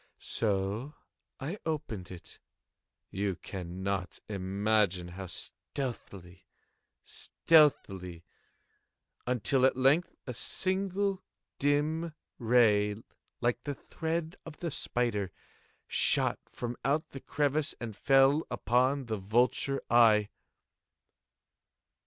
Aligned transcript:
So 0.17 0.95
I 1.39 1.59
opened 1.63 2.09
it—you 2.09 3.35
cannot 3.35 4.17
imagine 4.27 5.09
how 5.09 5.27
stealthily, 5.27 6.47
stealthily—until, 7.03 9.63
at 9.63 9.77
length 9.77 10.15
a 10.25 10.33
simple 10.33 11.21
dim 11.59 12.15
ray, 12.39 12.95
like 13.41 13.63
the 13.63 13.75
thread 13.75 14.37
of 14.43 14.57
the 14.57 14.71
spider, 14.71 15.31
shot 15.87 16.39
from 16.49 16.77
out 16.83 17.11
the 17.11 17.21
crevice 17.21 17.75
and 17.79 17.95
fell 17.95 18.31
full 18.39 18.47
upon 18.49 19.05
the 19.05 19.17
vulture 19.17 19.83
eye. 19.87 20.29